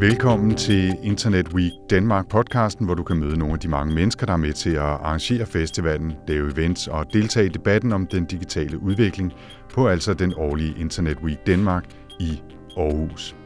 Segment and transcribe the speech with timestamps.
[0.00, 4.26] Velkommen til Internet Week Danmark podcasten, hvor du kan møde nogle af de mange mennesker,
[4.26, 8.24] der er med til at arrangere festivalen, lave events og deltage i debatten om den
[8.24, 9.32] digitale udvikling
[9.74, 11.84] på altså den årlige Internet Week Danmark
[12.20, 12.40] i
[12.76, 13.36] Aarhus.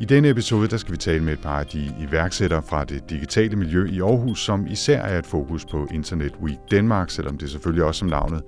[0.00, 3.10] I denne episode der skal vi tale med et par af de iværksættere fra det
[3.10, 7.50] digitale miljø i Aarhus, som især er et fokus på Internet Week Danmark, selvom det
[7.50, 8.42] selvfølgelig også som navnet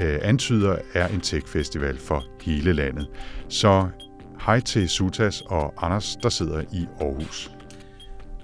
[0.00, 3.08] øh, antyder er en tech-festival for hele landet.
[3.48, 3.88] Så
[4.46, 7.50] hej til Sutas og Anders, der sidder i Aarhus.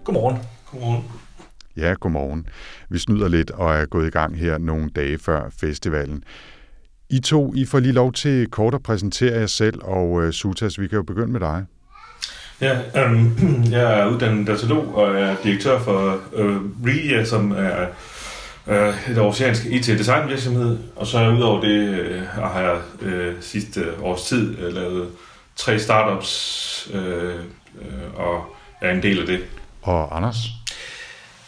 [0.05, 0.38] Godmorgen.
[0.70, 1.05] Godmorgen.
[1.77, 2.47] Ja, godmorgen.
[2.88, 6.24] Vi snyder lidt og er gået i gang her nogle dage før festivalen.
[7.11, 10.80] I to, I får lige lov til kort at præsentere jer selv, og uh, Sutas,
[10.80, 11.64] vi kan jo begynde med dig.
[12.60, 13.36] Ja, øhm,
[13.76, 17.86] jeg er uddannet datalog og er direktør for øh, RIA, som er
[18.66, 20.78] øh, et oceansk IT-design virksomhed.
[20.96, 25.08] Og så udover det øh, har jeg øh, sidste års tid øh, lavet
[25.56, 27.34] tre startups, øh,
[27.80, 28.44] øh, og
[28.80, 29.41] er en del af det.
[29.83, 30.36] Og Anders?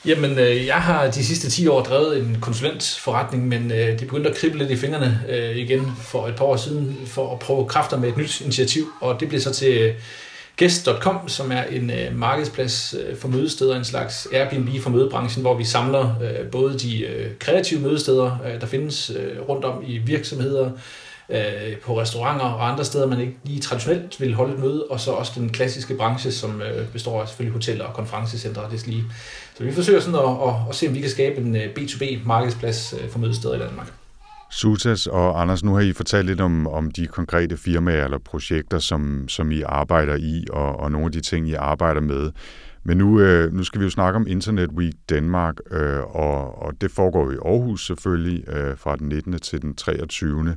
[0.06, 4.30] Jamen, øh, jeg har de sidste 10 år drevet en konsulentforretning, men øh, det begyndte
[4.30, 7.68] at krible lidt i fingrene øh, igen for et par år siden, for at prøve
[7.68, 9.94] kræfter med et nyt initiativ, og det blev så til
[10.58, 15.54] Guest.com, som er en øh, markedsplads øh, for mødesteder, en slags Airbnb for mødebranchen, hvor
[15.54, 19.98] vi samler øh, både de øh, kreative mødesteder, øh, der findes øh, rundt om i
[19.98, 20.70] virksomheder,
[21.28, 25.00] øh, på restauranter og andre steder, man ikke lige traditionelt vil holde et møde, og
[25.00, 28.86] så også den klassiske branche, som øh, består af selvfølgelig hoteller og konferencecentre og det
[28.86, 29.04] lige.
[29.58, 32.26] Så vi forsøger sådan at, at, at se, om vi kan skabe en øh, B2B
[32.26, 33.92] markedsplads øh, for mødesteder i Danmark.
[34.50, 38.78] Sutas og Anders, nu har I fortalt lidt om, om de konkrete firmaer eller projekter,
[38.78, 42.32] som, som I arbejder i, og, og nogle af de ting, I arbejder med.
[42.84, 46.80] Men nu, øh, nu skal vi jo snakke om Internet Week Danmark, øh, og, og
[46.80, 49.38] det foregår i Aarhus selvfølgelig øh, fra den 19.
[49.38, 50.56] til den 23.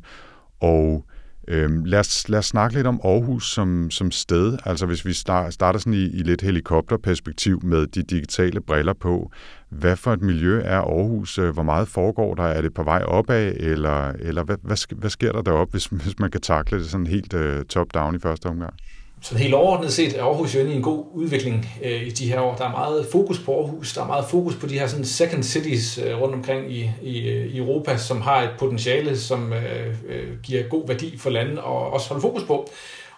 [0.59, 1.18] Og øh,
[1.51, 4.57] Øhm, lad, os, lad os snakke lidt om Aarhus som, som sted.
[4.65, 9.31] Altså hvis vi start, starter sådan i, i lidt helikopterperspektiv med de digitale briller på.
[9.69, 11.37] Hvad for et miljø er Aarhus?
[11.37, 12.43] Øh, hvor meget foregår der?
[12.43, 13.53] Er det på vej opad?
[13.57, 17.07] Eller, eller hvad, hvad, hvad sker der deroppe, hvis, hvis man kan takle det sådan
[17.07, 18.73] helt uh, top-down i første omgang?
[19.21, 22.31] Så helt overordnet set er Aarhus jo inde i en god udvikling øh, i de
[22.31, 22.55] her år.
[22.55, 25.43] Der er meget fokus på Aarhus, der er meget fokus på de her sådan second
[25.43, 29.95] cities øh, rundt omkring i, i, øh, i Europa, som har et potentiale, som øh,
[30.07, 32.69] øh, giver god værdi for landet og også holde fokus på.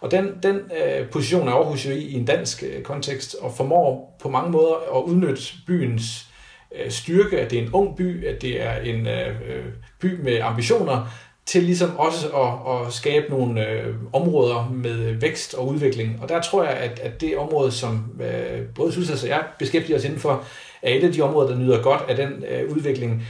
[0.01, 3.53] Og den, den øh, position er Aarhus jo i, i en dansk øh, kontekst og
[3.53, 6.27] formår på mange måder at udnytte byens
[6.75, 9.65] øh, styrke, at det er en ung by, at det er en øh, øh
[9.99, 11.07] by med ambitioner,
[11.45, 16.19] til ligesom også at, at skabe nogle øh, områder med øh, vækst og udvikling.
[16.21, 19.97] Og der tror jeg, at, at det område, som øh, både Sussas og jeg beskæftiger
[19.97, 20.43] os indenfor,
[20.81, 23.27] er et af de områder, der nyder godt af den øh, udvikling.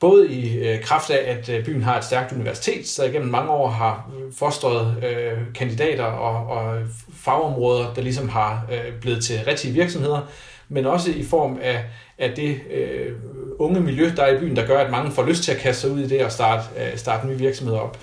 [0.00, 3.50] Både i øh, kraft af, at øh, byen har et stærkt universitet, der igennem mange
[3.50, 6.78] år har øh, fostret øh, kandidater og, og
[7.16, 10.20] fagområder, der ligesom har øh, blevet til rigtige virksomheder,
[10.70, 11.84] men også i form af,
[12.18, 13.12] af det øh,
[13.58, 15.80] unge miljø, der er i byen, der gør, at mange får lyst til at kaste
[15.80, 17.98] sig ud i det og starte, øh, starte nye virksomheder op.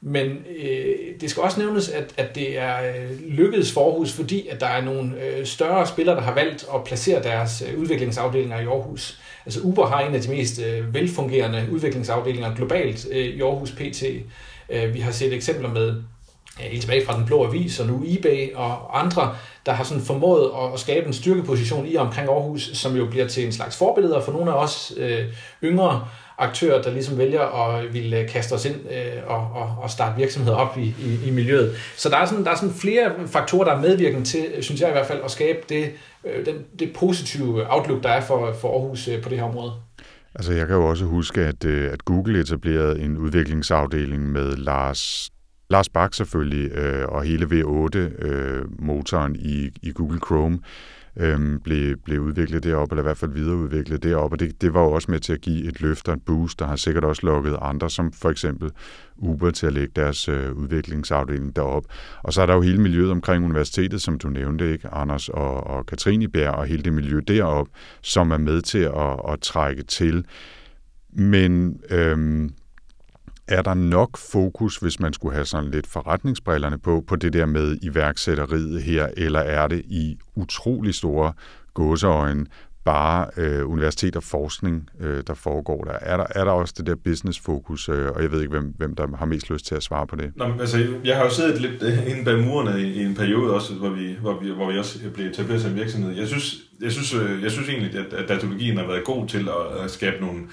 [0.00, 0.26] Men
[0.62, 4.66] øh, det skal også nævnes, at, at det er øh, lykkedes forhus, fordi at der
[4.66, 9.20] er nogle øh, større spillere, der har valgt at placere deres øh, udviklingsafdelinger i Aarhus.
[9.46, 14.04] Altså Uber har en af de mest øh, velfungerende udviklingsafdelinger globalt øh, i Aarhus PT.
[14.70, 16.02] Øh, vi har set eksempler med
[16.58, 19.36] helt tilbage fra den blå avis og nu eBay og andre,
[19.68, 23.46] der har sådan formået at skabe en styrkeposition i omkring Aarhus, som jo bliver til
[23.46, 25.24] en slags forbilleder for nogle af os øh,
[25.64, 26.04] yngre
[26.38, 30.16] aktører, der ligesom vælger at ville øh, kaste os ind øh, og, og, og starte
[30.16, 31.76] virksomheder op i, i, i miljøet.
[31.96, 34.88] Så der er, sådan, der er sådan flere faktorer, der er medvirkende til, synes jeg
[34.88, 35.90] i hvert fald, at skabe det,
[36.24, 39.72] øh, den, det positive outlook, der er for, for Aarhus øh, på det her område.
[40.34, 45.30] Altså jeg kan jo også huske, at, øh, at Google etablerede en udviklingsafdeling med Lars
[45.70, 50.58] Lars Bak selvfølgelig, øh, og hele V8-motoren øh, i, i Google Chrome
[51.16, 54.82] øh, blev, blev udviklet deroppe, eller i hvert fald videreudviklet deroppe, og det, det var
[54.82, 57.26] jo også med til at give et løft og et boost, der har sikkert også
[57.26, 58.70] lukket andre, som for eksempel
[59.16, 61.84] Uber, til at lægge deres øh, udviklingsafdeling derop.
[62.22, 65.66] Og så er der jo hele miljøet omkring universitetet, som du nævnte, ikke, Anders og,
[65.66, 67.68] og Katrine Bjerg, og hele det miljø derop,
[68.02, 70.24] som er med til at, at trække til.
[71.12, 72.48] Men øh,
[73.48, 77.46] er der nok fokus, hvis man skulle have sådan lidt forretningsbrillerne på, på det der
[77.46, 81.32] med iværksætteriet her, eller er det i utrolig store
[81.74, 82.46] gåseøjne
[82.84, 85.92] bare øh, universitet og forskning, øh, der foregår der?
[85.92, 86.26] Er, der?
[86.30, 89.26] er der også det der business-fokus, øh, og jeg ved ikke, hvem, hvem der har
[89.26, 90.32] mest lyst til at svare på det?
[90.36, 93.54] Nå, altså, jeg har jo siddet lidt øh, inde bag murene i, i en periode
[93.54, 96.16] også, hvor vi, hvor vi, hvor vi også blev etableret som virksomhed.
[96.16, 99.48] Jeg synes, jeg synes, øh, jeg synes egentlig, at, at datologien har været god til
[99.48, 100.48] at, at skabe nogle øh,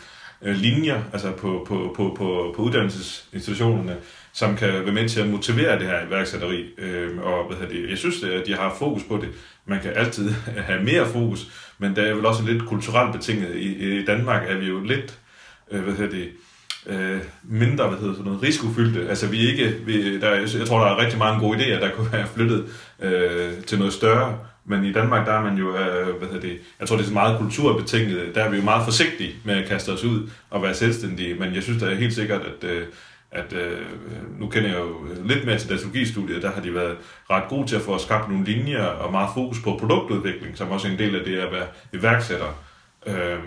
[0.46, 3.96] Øh, linjer, altså på, på, på, på, på uddannelsesinstitutionerne,
[4.34, 6.66] som kan være med til at motivere det her iværksætteri.
[6.78, 9.30] Øh, og hvad det, jeg synes, at de har fokus på det.
[9.66, 10.30] Man kan altid
[10.68, 11.48] have mere fokus,
[11.78, 13.56] men det er vel også lidt kulturelt betinget.
[13.56, 15.20] I, i Danmark er vi jo lidt,
[15.72, 16.30] øh, hvad hedder det,
[16.88, 19.10] øh, mindre, hvad hedder sådan noget, risikofyldte.
[19.10, 22.12] Altså vi ikke, vi, der, jeg tror, der er rigtig mange gode idéer, der kunne
[22.18, 22.66] være flyttet
[23.02, 24.38] øh, til noget større.
[24.68, 27.08] Men i Danmark, der er man jo, øh, hvad hedder det, jeg tror, det er
[27.08, 28.36] så meget kulturbetinget.
[28.36, 31.36] Der er vi jo meget forsigtige med at kaste os ud og være selvstændige.
[31.36, 32.88] Men jeg synes da helt sikkert, at, øh,
[33.32, 33.78] at øh,
[34.40, 34.96] nu kender jeg jo
[35.26, 36.98] lidt mere til datalogistudiet, der har de været
[37.30, 40.88] ret gode til at få skabt nogle linjer og meget fokus på produktudvikling, som også
[40.88, 42.64] er en del af det at være iværksætter.
[43.08, 43.40] Øh,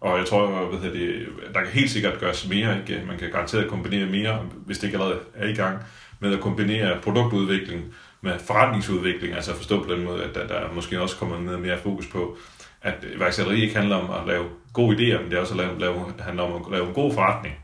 [0.00, 2.78] og jeg tror, hvad hedder det, der kan helt sikkert gøres mere.
[2.78, 3.06] Ikke?
[3.06, 5.78] Man kan garanteret kombinere mere, hvis det ikke allerede er i gang,
[6.20, 7.84] med at kombinere produktudvikling
[8.26, 9.34] med forretningsudvikling.
[9.34, 12.06] Altså at forstå på den måde, at der, der måske også kommer noget mere fokus
[12.06, 12.36] på,
[12.82, 15.78] at iværksætteri ikke handler om at lave gode idéer, men det er også at lave,
[15.78, 17.54] lave, handler om at lave en god forretning.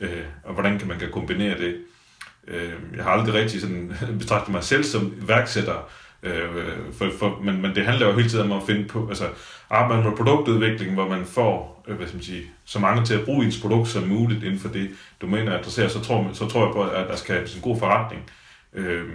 [0.00, 1.76] Øh, og hvordan kan man kan kombinere det.
[2.48, 5.90] Øh, jeg har aldrig rigtig sådan, betragtet mig selv som iværksætter,
[6.22, 6.48] Øh,
[6.92, 9.24] for, for, men, men det handler jo hele tiden om at finde på, altså
[9.70, 13.24] arbejde med produktudvikling, hvor man får øh, hvad skal man sige, så mange til at
[13.24, 14.90] bruge ens produkt som muligt inden for det
[15.20, 18.30] domæne, adresserer, så tror, så tror jeg på, at der skal en god forretning.
[18.74, 19.08] Øh,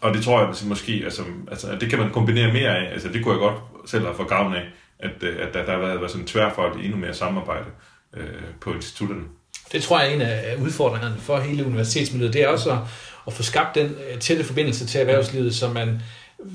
[0.00, 2.92] og det tror jeg altså, måske, altså, altså, at det kan man kombinere mere af.
[2.92, 4.62] Altså, det kunne jeg godt selv have fået gavn af,
[4.98, 7.66] at, øh, at der, der har været, været sådan tværfagligt endnu mere samarbejde
[8.16, 8.26] øh,
[8.60, 9.22] på institutterne.
[9.72, 12.32] Det tror jeg er en af udfordringerne for hele universitetsmiljøet.
[12.32, 12.78] Det er også at,
[13.26, 16.02] at få skabt den øh, tætte forbindelse til erhvervslivet, så man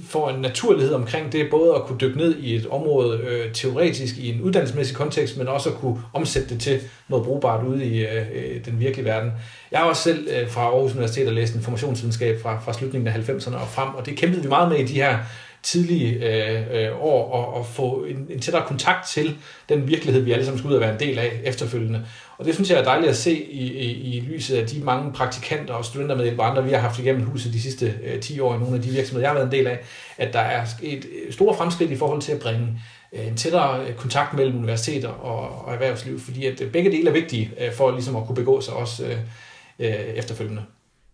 [0.10, 4.18] får en naturlighed omkring det, både at kunne dykke ned i et område øh, teoretisk
[4.18, 8.06] i en uddannelsesmæssig kontekst, men også at kunne omsætte det til noget brugbart ude i
[8.06, 9.32] øh, øh den virkelige verden.
[9.72, 13.30] Jeg har også selv øh, fra Aarhus Universitet og læst informationsvidenskab fra, fra slutningen af
[13.30, 15.18] 90'erne og frem, og det kæmpede vi meget med i de her
[15.64, 19.36] tidlige øh, øh, år og, og få en, en tættere kontakt til
[19.70, 22.06] den virkelighed, vi alle sammen skal ud og være en del af efterfølgende.
[22.38, 25.14] Og det synes jeg er dejligt at se i, i, i lyset af de mange
[25.14, 28.56] praktikanter og studenter med andre, vi har haft igennem huset de sidste øh, 10 år
[28.56, 29.80] i nogle af de virksomheder, jeg har været en del af,
[30.18, 32.82] at der er sket øh, store fremskridt i forhold til at bringe
[33.14, 37.10] øh, en tættere øh, kontakt mellem universiteter og, og erhvervsliv, fordi at øh, begge dele
[37.10, 39.06] er vigtige øh, for ligesom at kunne begå sig også
[39.80, 40.64] øh, efterfølgende.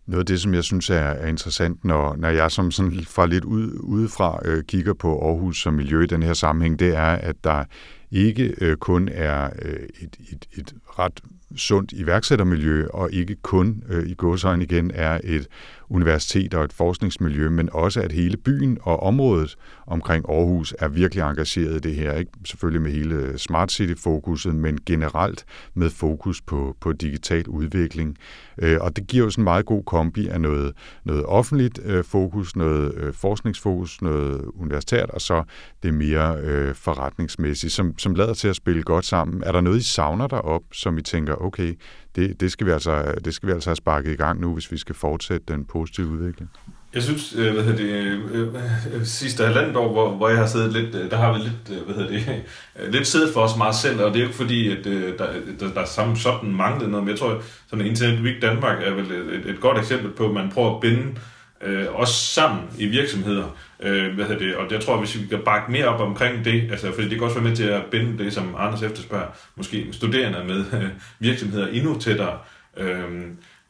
[0.06, 3.26] Noget af det, som jeg synes er, er interessant, når, når jeg som sådan fra
[3.26, 7.06] lidt ud, udefra øh, kigger på Aarhus som miljø i den her sammenhæng, det er,
[7.06, 7.64] at der
[8.14, 11.20] ikke øh, kun er øh, et, et, et ret
[11.56, 15.48] sundt iværksættermiljø, og ikke kun øh, i godsøjen igen er et
[15.88, 21.22] universitet og et forskningsmiljø, men også at hele byen og området omkring Aarhus er virkelig
[21.22, 22.12] engageret i det her.
[22.12, 22.30] Ikke?
[22.44, 25.44] Selvfølgelig med hele Smart City-fokuset, men generelt
[25.74, 28.16] med fokus på, på digital udvikling.
[28.58, 30.72] Øh, og det giver jo sådan en meget god kombi af noget,
[31.04, 35.42] noget offentligt øh, fokus, noget øh, forskningsfokus, noget universitet, og så
[35.82, 39.42] det mere øh, forretningsmæssige, som, som lader til at spille godt sammen.
[39.42, 41.74] Er der noget, I savner derop, som I tænker, okay,
[42.16, 44.72] det, det, skal vi altså, det skal vi altså have sparket i gang nu, hvis
[44.72, 46.50] vi skal fortsætte den positive udvikling?
[46.94, 47.90] Jeg synes, øh, hvad hedder det,
[48.32, 48.54] øh,
[48.94, 51.94] øh, sidste halvandet år, hvor, hvor jeg har siddet lidt, der har vi lidt, hvad
[51.94, 52.42] hedder det,
[52.94, 55.72] lidt siddet for os meget selv, og det er jo ikke fordi, at der, der,
[55.74, 59.50] der er sådan manglede noget, men jeg tror, sådan Internet Week Danmark er vel et,
[59.50, 61.16] et godt eksempel på, at man prøver at binde øh,
[61.64, 63.56] øh, også sammen i virksomheder.
[63.80, 64.56] Øh, hvad hedder det?
[64.56, 67.22] Og jeg tror, hvis vi kan bakke mere op omkring det, altså, fordi det kan
[67.22, 69.26] også være med til at binde det, som Anders efterspørger,
[69.56, 70.88] måske studerende med øh,
[71.18, 72.38] virksomheder endnu tættere.
[72.76, 73.00] Øh,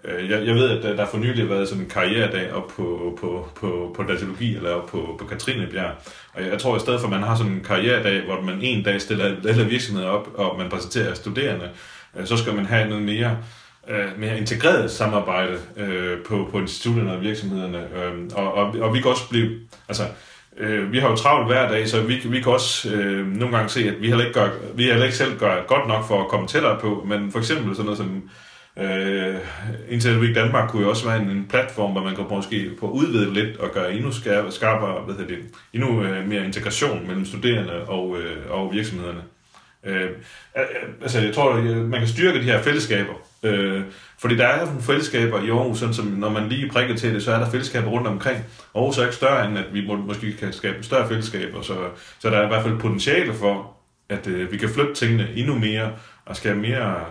[0.05, 3.19] øh jeg, jeg ved, at der, for nylig har været sådan en karrieredag op på,
[3.21, 5.95] på, på, på datalogi, eller op på, på Katrinebjerg.
[6.35, 8.41] Og jeg, jeg tror, at i stedet for, at man har sådan en karrieredag, hvor
[8.41, 11.71] man en dag stiller alle virksomheder op, og man præsenterer studerende,
[12.17, 13.37] øh, så skal man have noget mere
[13.89, 17.79] øh, mere integreret samarbejde øh, på, på institutterne og virksomhederne.
[17.79, 19.51] Øh, og, og, og vi kan også blive,
[19.89, 20.03] altså,
[20.57, 23.71] øh, vi har jo travlt hver dag, så vi, vi kan også øh, nogle gange
[23.71, 26.29] se, at vi heller ikke, gør, vi heller ikke selv gør godt nok for at
[26.29, 28.31] komme tættere på, men for eksempel sådan noget som
[28.79, 29.35] øh,
[29.89, 32.91] Internet Week Danmark kunne jo også være en, en platform, hvor man kan måske få
[32.91, 35.39] udvidet lidt og gøre endnu skarpere, skarpere hvad hedder det,
[35.73, 39.21] endnu øh, mere integration mellem studerende og, øh, og virksomhederne.
[39.87, 40.11] Øh,
[41.03, 43.83] altså, jeg tror, man kan styrke de her fællesskaber, øh,
[44.19, 47.23] fordi der er nogle fællesskaber i Aarhus, sådan som når man lige prikker til det,
[47.23, 48.39] så er der fællesskaber rundt omkring.
[48.75, 51.77] Aarhus er ikke større, end at vi må, måske kan skabe større fællesskaber, så,
[52.19, 53.77] så der er i hvert fald potentiale for,
[54.09, 55.93] at øh, vi kan flytte tingene endnu mere
[56.27, 57.05] og skabe mere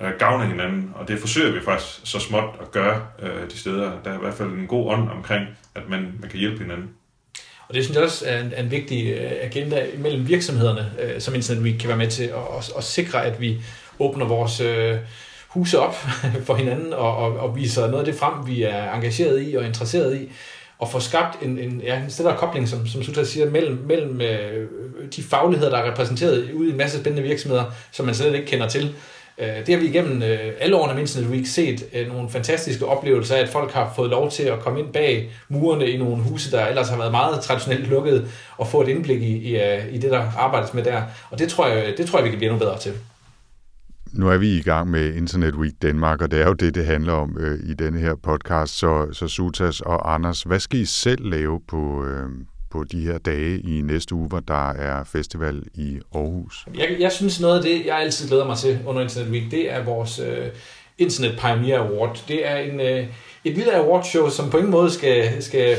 [0.00, 3.58] øh, gavn af hinanden, og det forsøger vi faktisk så småt at gøre øh, de
[3.58, 3.92] steder.
[4.04, 6.90] Der er i hvert fald en god ånd omkring, at man, man kan hjælpe hinanden.
[7.68, 11.34] Og det synes jeg også er en, en vigtig øh, agenda mellem virksomhederne, øh, som
[11.34, 13.60] Internet Week kan være med til at, at, at sikre, at vi
[13.98, 14.96] åbner vores øh,
[15.48, 15.94] huse op
[16.46, 19.64] for hinanden og, og, og viser noget af det frem, vi er engageret i og
[19.64, 20.28] interesseret i.
[20.78, 24.20] og få skabt en, en, ja, en stedere kobling, som, som Sutra siger, mellem, mellem
[24.20, 24.68] øh,
[25.16, 28.46] de fagligheder, der er repræsenteret ude i en masse spændende virksomheder, som man slet ikke
[28.46, 28.94] kender til.
[29.38, 32.86] Øh, det har vi igennem øh, alle årene mindst Internet Week set øh, nogle fantastiske
[32.86, 36.22] oplevelser af, at folk har fået lov til at komme ind bag murene i nogle
[36.22, 39.56] huse, der ellers har været meget traditionelt lukket, og få et indblik i, i,
[39.90, 41.02] i det, der arbejdes med der.
[41.30, 42.92] Og det tror jeg, det tror jeg vi kan blive endnu bedre til.
[44.12, 46.86] Nu er vi i gang med Internet Week Danmark, og det er jo det, det
[46.86, 48.78] handler om øh, i denne her podcast.
[48.78, 52.28] Så, så Sutas og Anders, hvad skal I selv lave på, øh,
[52.74, 56.66] på de her dage i næste uge, hvor der er festival i Aarhus?
[56.74, 59.72] Jeg, jeg synes noget af det, jeg altid glæder mig til under Internet Week, det
[59.72, 60.46] er vores øh,
[60.98, 62.24] Internet Pioneer Award.
[62.28, 63.06] Det er en, øh,
[63.44, 65.76] et lille awardshow, som på ingen måde skal, skal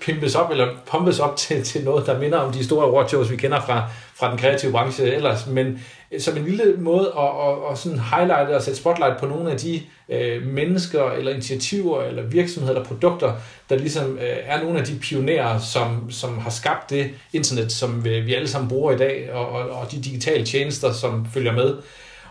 [0.00, 3.36] pimpes op eller pumpes op til, til noget, der minder om de store awardshows, vi
[3.36, 5.80] kender fra, fra den kreative branche ellers, men
[6.12, 9.50] øh, som en lille måde at, at, at sådan highlighte og sætte spotlight på nogle
[9.50, 13.32] af de øh, mennesker eller initiativer eller virksomheder eller produkter,
[13.70, 18.04] der ligesom øh, er nogle af de pionerer, som, som har skabt det internet, som
[18.04, 21.52] vi, vi alle sammen bruger i dag, og, og, og de digitale tjenester, som følger
[21.52, 21.74] med.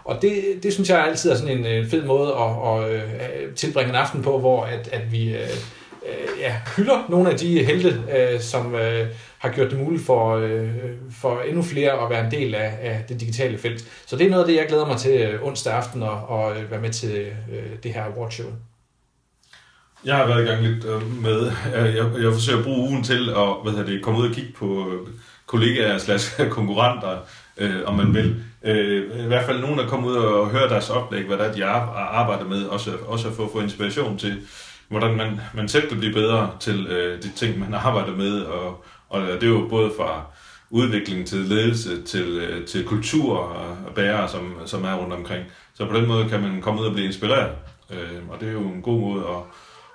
[0.05, 3.43] Og det, det synes jeg altid er sådan en øh, fed måde at, at, at
[3.43, 5.49] øh, tilbringe en aften på, hvor at, at vi øh,
[6.09, 9.07] øh, ja, hylder nogle af de helte, øh, som øh,
[9.37, 10.69] har gjort det muligt for, øh,
[11.21, 13.85] for endnu flere at være en del af, af det digitale felt.
[14.05, 16.57] Så det er noget af det, jeg glæder mig til øh, onsdag aften og, og
[16.57, 18.47] øh, være med til øh, det her awardshow.
[20.05, 23.29] Jeg har været i gang lidt øh, med, jeg, jeg forsøger at bruge ugen til
[23.29, 24.91] at hvad hedder det, komme ud og kigge på
[25.45, 27.17] kollegaer slash konkurrenter,
[27.57, 28.43] øh, om man vil.
[28.63, 31.53] Øh, I hvert fald nogen, der kommer ud og hører deres oplæg, hvad der er,
[31.53, 34.41] de arbejder med, også, også for at få inspiration til,
[34.89, 38.85] hvordan man, man selv kan blive bedre til øh, de ting, man arbejder med, og,
[39.09, 40.25] og det er jo både fra
[40.69, 43.37] udvikling til ledelse, til, øh, til kultur
[43.87, 45.45] og bærere, som, som er rundt omkring.
[45.73, 47.51] Så på den måde kan man komme ud og blive inspireret,
[47.91, 49.41] øh, og det er jo en god måde at,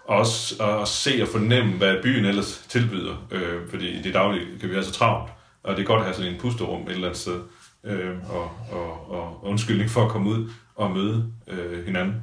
[0.05, 4.71] også at se og fornemme, hvad byen ellers tilbyder, øh, fordi i det daglige kan
[4.71, 5.33] vi altså så travlt,
[5.69, 7.41] og det er godt at have sådan en pusterum et eller andet sted,
[7.85, 12.15] øh, og, og, og undskyldning for at komme ud og møde øh, hinanden.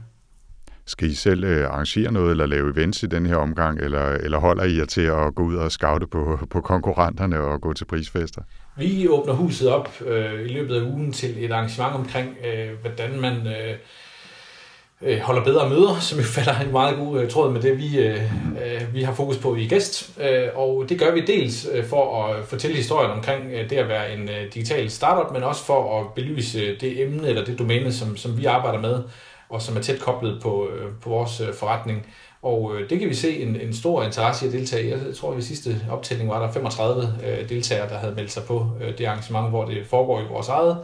[0.88, 4.38] Skal I selv øh, arrangere noget eller lave events i den her omgang, eller, eller
[4.40, 7.86] holder I jer til at gå ud og scoute på, på konkurrenterne og gå til
[7.86, 8.42] prisfester?
[8.78, 13.22] Vi åbner huset op øh, i løbet af ugen til et arrangement omkring, øh, hvordan
[13.22, 13.76] man øh,
[15.02, 17.98] øh, holder bedre møder, som jo falder en meget god øh, tråd med det, vi,
[17.98, 18.22] øh,
[18.66, 20.20] øh, vi har fokus på i gæst.
[20.20, 23.76] Øh, og det gør vi dels øh, for at øh, fortælle historien omkring øh, det
[23.76, 27.60] at være en øh, digital startup, men også for at belyse det emne eller det
[27.60, 29.04] domæne, som, som vi arbejder med
[29.50, 32.08] og som er tæt koblet på, øh, på vores øh, forretning.
[32.42, 34.92] Og øh, det kan vi se en, en stor interesse i at deltage i.
[34.92, 38.44] Jeg tror, at i sidste optælling var der 35 øh, deltagere, der havde meldt sig
[38.44, 40.78] på øh, det arrangement, hvor det foregår i vores eget,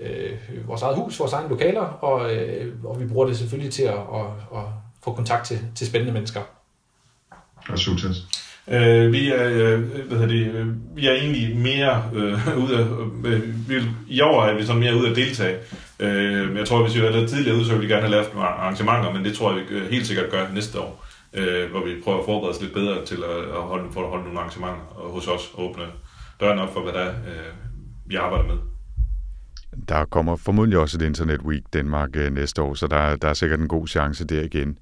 [0.00, 3.82] øh, vores eget hus, vores egne lokaler, og, øh, og vi bruger det selvfølgelig til
[3.82, 4.64] at, at, at
[5.04, 6.40] få kontakt til, til spændende mennesker.
[7.68, 8.16] Og Sutas.
[8.70, 12.86] Øh, vi, er, øh, hvad det, øh, vi er egentlig mere øh, ude af,
[13.24, 13.74] øh, vi,
[14.08, 15.58] i år er vi så mere ude at deltage.
[16.00, 18.34] Øh, jeg tror, hvis vi var lidt tidligere ude, så ville vi gerne have lavet
[18.34, 21.84] nogle arrangementer, men det tror jeg, vi øh, helt sikkert gør næste år, øh, hvor
[21.84, 24.38] vi prøver at forberede os lidt bedre til at, at holde, for at holde nogle
[24.38, 25.84] arrangementer hos os og åbne
[26.40, 27.52] døren op for, hvad der er, øh,
[28.06, 28.56] vi arbejder med.
[29.88, 33.34] Der kommer formodentlig også et Internet Week Danmark øh, næste år, så der, der er
[33.34, 34.78] sikkert en god chance der igen.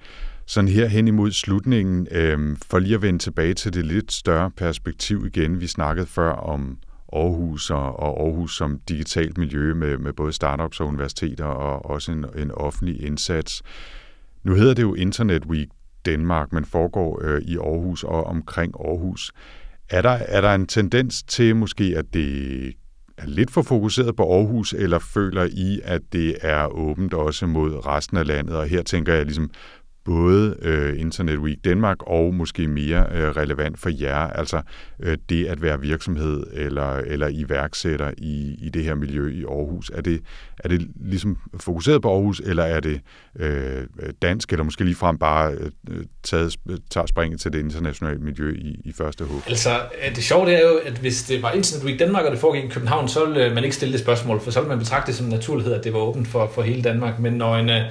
[0.46, 4.50] Sådan her hen imod slutningen, øh, for lige at vende tilbage til det lidt større
[4.50, 5.60] perspektiv igen.
[5.60, 6.78] Vi snakkede før om
[7.12, 12.12] Aarhus og, og Aarhus som digitalt miljø med, med både startups og universiteter og også
[12.12, 13.62] en, en offentlig indsats.
[14.44, 15.68] Nu hedder det jo Internet Week
[16.06, 19.32] Danmark, men foregår øh, i Aarhus og omkring Aarhus.
[19.90, 22.74] Er der, er der en tendens til måske, at det
[23.18, 27.86] er lidt for fokuseret på Aarhus, eller føler I, at det er åbent også mod
[27.86, 28.56] resten af landet?
[28.56, 29.50] Og her tænker jeg ligesom
[30.06, 34.62] både øh, Internet Week Danmark og måske mere øh, relevant for jer, altså
[35.00, 39.90] øh, det at være virksomhed eller, eller iværksætter i, i det her miljø i Aarhus.
[39.94, 40.20] Er det,
[40.58, 43.00] er det ligesom fokuseret på Aarhus, eller er det
[43.38, 43.84] øh,
[44.22, 45.52] dansk, eller måske ligefrem bare
[45.88, 46.56] øh, taget,
[46.90, 49.42] tager springet til det internationale miljø i, i første hug?
[49.46, 49.70] Altså,
[50.04, 52.64] øh, det sjove er jo, at hvis det var Internet Week Danmark, og det foregik
[52.64, 55.06] i København, så ville øh, man ikke stille det spørgsmål, for så ville man betragte
[55.06, 57.18] det som naturlighed, at det var åbent for, for hele Danmark.
[57.18, 57.82] Men når en, øh,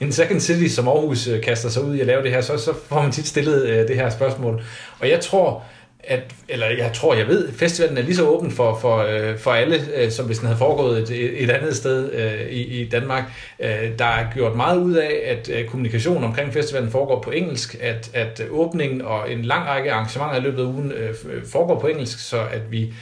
[0.00, 2.58] en second city som Aarhus øh, kaster sig ud i at lave det her, så,
[2.58, 4.62] så får man tit stillet øh, det her spørgsmål.
[5.00, 5.62] Og jeg tror,
[6.04, 9.50] at, eller jeg tror, jeg ved, festivalen er lige så åben for, for, øh, for
[9.50, 13.24] alle, øh, som hvis den havde foregået et, et andet sted øh, i, i Danmark.
[13.60, 17.76] Øh, der er gjort meget ud af, at øh, kommunikationen omkring festivalen foregår på engelsk,
[17.80, 21.80] at, at åbningen og en lang række arrangementer i løbet af ugen øh, øh foregår
[21.80, 22.94] på engelsk, så at vi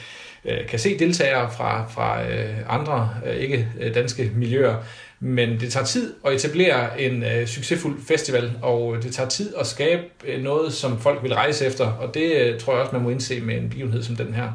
[0.45, 4.75] øh, kan se deltagere fra, fra øh, andre øh, ikke øh, danske miljøer
[5.23, 9.67] men det tager tid at etablere en øh, succesfuld festival, og det tager tid at
[9.67, 13.03] skabe øh, noget, som folk vil rejse efter, og det øh, tror jeg også, man
[13.03, 14.51] må indse med en begivenhed som den her.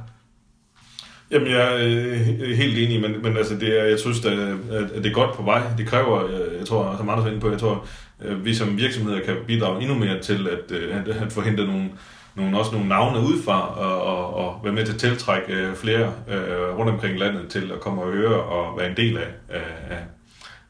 [1.30, 4.38] Jamen, jeg er øh, helt enig, men, men altså, det er, jeg synes, at,
[4.73, 5.62] at det er godt på vej.
[5.78, 7.87] Det kræver, jeg, jeg tror, som andre var inde på, jeg tror,
[8.20, 11.88] at vi som virksomheder kan bidrage endnu mere til at, øh, at, at forhindre nogle,
[12.35, 16.78] nogle, også nogle navne udefra, og, og, og være med til at tiltrække flere øh,
[16.78, 19.96] rundt omkring landet til at komme og høre og være en del af, af,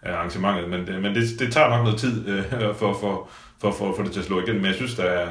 [0.02, 0.68] af arrangementet.
[0.70, 3.28] Men, det, men det, det tager nok noget tid øh, for, for,
[3.60, 4.56] for, for, for det til at slå igen.
[4.56, 5.28] Men jeg synes, der er,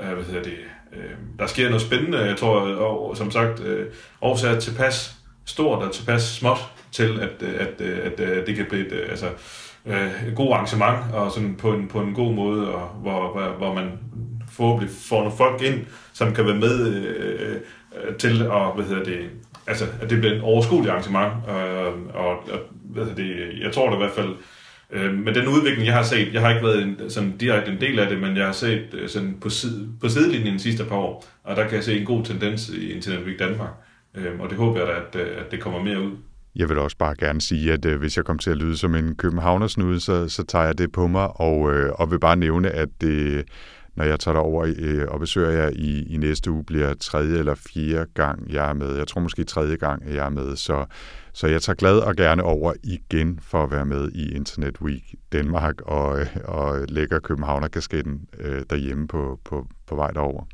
[0.00, 0.58] øh, hvad hedder det,
[0.92, 2.18] øh, der sker noget spændende.
[2.18, 3.86] Jeg tror, og, som sagt, øh,
[4.22, 6.58] Aarhus er tilpas stort og tilpas småt
[6.92, 9.28] til, at, at, at, at det kan blive et, øh, altså,
[9.86, 13.48] øh, et god arrangement, og sådan på en, på en god måde, og hvor, hvor,
[13.58, 13.98] hvor man
[14.52, 17.60] forhåbentlig får nogle folk ind, som kan være med øh, øh
[18.18, 19.30] til at, hvad hedder det,
[19.68, 23.96] altså, at det bliver en overskuelig arrangement, øh, og, og hvad det, jeg tror det
[23.96, 24.34] i hvert fald,
[24.92, 27.80] øh, men den udvikling, jeg har set, jeg har ikke været en, sådan direkte en
[27.80, 30.84] del af det, men jeg har set øh, sådan på, side, på sidelinjen de sidste
[30.84, 33.70] par år, og der kan jeg se en god tendens i Internet Week Danmark,
[34.14, 36.12] øh, og det håber jeg da, at, øh, at det kommer mere ud.
[36.56, 38.94] Jeg vil også bare gerne sige, at øh, hvis jeg kommer til at lyde som
[38.94, 42.70] en københavnersnude, så, så tager jeg det på mig, og, øh, og vil bare nævne,
[42.70, 43.44] at det,
[43.98, 47.54] når jeg tager over øh, og besøger jer i, i næste uge, bliver tredje eller
[47.54, 48.96] fjerde gang, jeg er med.
[48.96, 50.56] Jeg tror måske tredje gang, jeg er med.
[50.56, 50.84] Så,
[51.32, 55.14] så jeg tager glad og gerne over igen for at være med i Internet Week
[55.32, 60.44] Danmark og, øh, og lægger Københavnerkasketten øh, derhjemme på, på, på vej derover.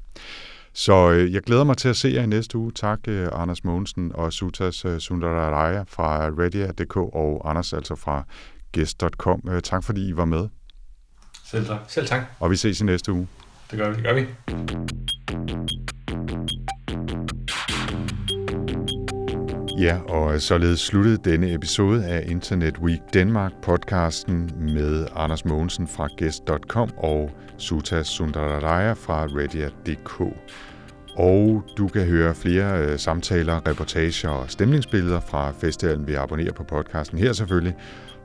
[0.73, 2.73] Så øh, jeg glæder mig til at se jer i næste uge.
[2.73, 8.25] Tak, øh, Anders Mogensen og Sutas øh, Sundararaya fra Redia.dk og Anders altså fra
[8.75, 9.43] Guest.com.
[9.51, 10.49] Øh, tak fordi I var med.
[11.45, 11.79] Selv tak.
[11.89, 12.23] Selv tak.
[12.41, 13.29] Og vi ses i næste uge.
[13.71, 13.97] Det gør vi.
[13.97, 14.27] Det gør vi.
[19.79, 26.09] Ja, og således sluttede denne episode af Internet Week Danmark podcasten med Anders Mogensen fra
[26.19, 30.21] Guest.com og Sutas Sundararaya fra Redia.dk.
[31.17, 36.53] Og du kan høre flere øh, samtaler, reportager og stemningsbilleder fra festivalen ved at abonnere
[36.53, 37.75] på podcasten her selvfølgelig.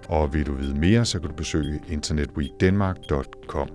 [0.10, 3.70] Og vil du vide mere, så kan du besøge internetweekdenmark.com.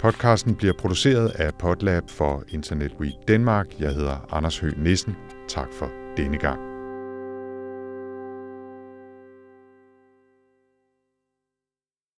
[0.00, 3.80] Podcasten bliver produceret af Podlab for Internet Week Danmark.
[3.80, 5.16] Jeg hedder Anders Høgh Nissen.
[5.48, 6.73] Tak for denne gang.